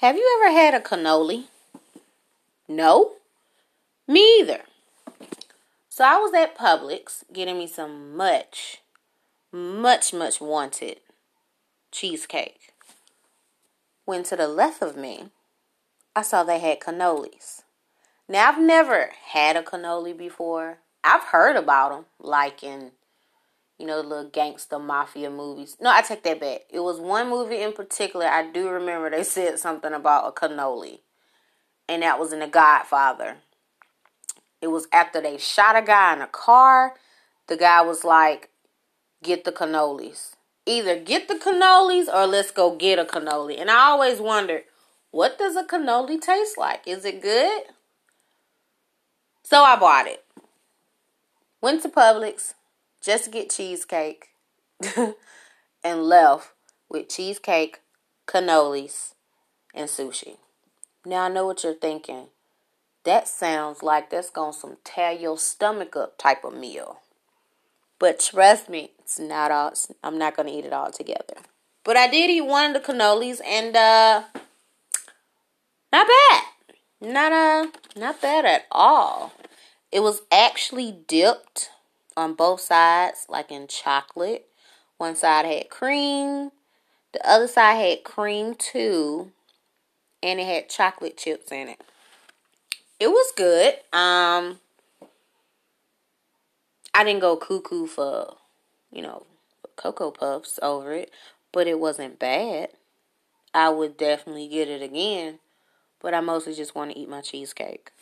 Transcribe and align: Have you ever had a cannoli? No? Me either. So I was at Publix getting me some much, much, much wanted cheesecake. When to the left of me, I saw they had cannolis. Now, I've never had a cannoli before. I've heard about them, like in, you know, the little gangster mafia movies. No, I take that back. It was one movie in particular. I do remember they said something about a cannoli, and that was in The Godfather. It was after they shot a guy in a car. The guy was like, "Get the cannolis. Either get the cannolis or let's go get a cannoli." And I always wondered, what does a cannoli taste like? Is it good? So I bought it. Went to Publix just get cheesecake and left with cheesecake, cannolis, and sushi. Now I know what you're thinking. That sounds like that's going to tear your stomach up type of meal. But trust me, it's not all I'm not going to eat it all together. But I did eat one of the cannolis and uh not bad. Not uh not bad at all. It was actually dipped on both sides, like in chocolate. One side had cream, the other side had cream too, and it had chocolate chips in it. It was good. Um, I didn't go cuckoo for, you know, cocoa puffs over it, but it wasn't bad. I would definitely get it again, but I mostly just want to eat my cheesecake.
Have 0.00 0.14
you 0.14 0.40
ever 0.40 0.56
had 0.56 0.74
a 0.74 0.80
cannoli? 0.80 1.46
No? 2.68 3.14
Me 4.06 4.20
either. 4.38 4.60
So 5.88 6.04
I 6.04 6.18
was 6.18 6.32
at 6.34 6.56
Publix 6.56 7.24
getting 7.32 7.58
me 7.58 7.66
some 7.66 8.16
much, 8.16 8.80
much, 9.50 10.14
much 10.14 10.40
wanted 10.40 11.00
cheesecake. 11.90 12.72
When 14.04 14.22
to 14.22 14.36
the 14.36 14.46
left 14.46 14.82
of 14.82 14.96
me, 14.96 15.30
I 16.14 16.22
saw 16.22 16.44
they 16.44 16.60
had 16.60 16.78
cannolis. 16.78 17.62
Now, 18.28 18.50
I've 18.50 18.60
never 18.60 19.10
had 19.32 19.56
a 19.56 19.62
cannoli 19.62 20.16
before. 20.16 20.78
I've 21.02 21.24
heard 21.24 21.56
about 21.56 21.90
them, 21.90 22.04
like 22.20 22.62
in, 22.62 22.92
you 23.78 23.86
know, 23.86 24.02
the 24.02 24.08
little 24.08 24.30
gangster 24.30 24.78
mafia 24.78 25.30
movies. 25.30 25.76
No, 25.80 25.90
I 25.90 26.02
take 26.02 26.22
that 26.24 26.40
back. 26.40 26.62
It 26.70 26.80
was 26.80 26.98
one 26.98 27.30
movie 27.30 27.62
in 27.62 27.72
particular. 27.72 28.26
I 28.26 28.50
do 28.50 28.68
remember 28.68 29.10
they 29.10 29.22
said 29.22 29.58
something 29.58 29.92
about 29.92 30.28
a 30.28 30.32
cannoli, 30.32 31.00
and 31.88 32.02
that 32.02 32.18
was 32.18 32.32
in 32.32 32.40
The 32.40 32.48
Godfather. 32.48 33.36
It 34.60 34.68
was 34.68 34.88
after 34.92 35.20
they 35.20 35.38
shot 35.38 35.76
a 35.76 35.82
guy 35.82 36.14
in 36.14 36.20
a 36.20 36.26
car. 36.26 36.94
The 37.46 37.56
guy 37.56 37.80
was 37.82 38.02
like, 38.04 38.50
"Get 39.22 39.44
the 39.44 39.52
cannolis. 39.52 40.34
Either 40.66 40.98
get 40.98 41.28
the 41.28 41.36
cannolis 41.36 42.12
or 42.12 42.26
let's 42.26 42.50
go 42.50 42.74
get 42.74 42.98
a 42.98 43.04
cannoli." 43.04 43.60
And 43.60 43.70
I 43.70 43.90
always 43.90 44.20
wondered, 44.20 44.64
what 45.10 45.38
does 45.38 45.56
a 45.56 45.64
cannoli 45.64 46.20
taste 46.20 46.58
like? 46.58 46.86
Is 46.86 47.04
it 47.04 47.22
good? 47.22 47.62
So 49.42 49.62
I 49.62 49.76
bought 49.76 50.06
it. 50.06 50.24
Went 51.62 51.82
to 51.82 51.88
Publix 51.88 52.54
just 53.00 53.30
get 53.30 53.50
cheesecake 53.50 54.28
and 55.84 56.02
left 56.02 56.52
with 56.88 57.08
cheesecake, 57.08 57.80
cannolis, 58.26 59.14
and 59.74 59.88
sushi. 59.88 60.36
Now 61.04 61.24
I 61.24 61.28
know 61.28 61.46
what 61.46 61.64
you're 61.64 61.74
thinking. 61.74 62.28
That 63.04 63.28
sounds 63.28 63.82
like 63.82 64.10
that's 64.10 64.30
going 64.30 64.52
to 64.52 64.76
tear 64.84 65.12
your 65.12 65.38
stomach 65.38 65.96
up 65.96 66.18
type 66.18 66.44
of 66.44 66.54
meal. 66.54 67.00
But 67.98 68.20
trust 68.20 68.68
me, 68.68 68.90
it's 68.98 69.18
not 69.18 69.50
all 69.50 69.72
I'm 70.04 70.18
not 70.18 70.36
going 70.36 70.48
to 70.48 70.54
eat 70.54 70.64
it 70.64 70.72
all 70.72 70.90
together. 70.90 71.36
But 71.84 71.96
I 71.96 72.08
did 72.08 72.30
eat 72.30 72.42
one 72.42 72.74
of 72.76 72.82
the 72.82 72.92
cannolis 72.92 73.40
and 73.44 73.74
uh 73.74 74.24
not 75.92 76.06
bad. 76.06 76.42
Not 77.00 77.32
uh 77.32 77.66
not 77.96 78.20
bad 78.20 78.44
at 78.44 78.66
all. 78.70 79.32
It 79.90 80.00
was 80.00 80.20
actually 80.30 80.92
dipped 81.06 81.70
on 82.18 82.34
both 82.34 82.60
sides, 82.60 83.26
like 83.28 83.50
in 83.52 83.68
chocolate. 83.68 84.46
One 84.98 85.14
side 85.14 85.46
had 85.46 85.70
cream, 85.70 86.50
the 87.12 87.26
other 87.26 87.46
side 87.46 87.76
had 87.76 88.04
cream 88.04 88.54
too, 88.56 89.30
and 90.20 90.40
it 90.40 90.46
had 90.46 90.68
chocolate 90.68 91.16
chips 91.16 91.52
in 91.52 91.68
it. 91.68 91.80
It 92.98 93.08
was 93.08 93.32
good. 93.36 93.74
Um, 93.92 94.58
I 96.92 97.04
didn't 97.04 97.20
go 97.20 97.36
cuckoo 97.36 97.86
for, 97.86 98.36
you 98.90 99.02
know, 99.02 99.24
cocoa 99.76 100.10
puffs 100.10 100.58
over 100.60 100.92
it, 100.92 101.12
but 101.52 101.68
it 101.68 101.78
wasn't 101.78 102.18
bad. 102.18 102.70
I 103.54 103.68
would 103.68 103.96
definitely 103.96 104.48
get 104.48 104.68
it 104.68 104.82
again, 104.82 105.38
but 106.00 106.14
I 106.14 106.20
mostly 106.20 106.54
just 106.54 106.74
want 106.74 106.90
to 106.90 106.98
eat 106.98 107.08
my 107.08 107.20
cheesecake. 107.20 107.92